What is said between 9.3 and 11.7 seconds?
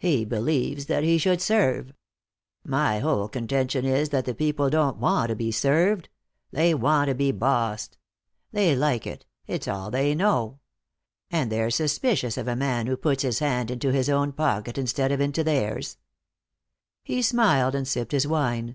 it's all they know. And they're